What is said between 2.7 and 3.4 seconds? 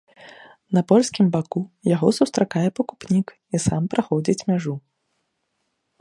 пакупнік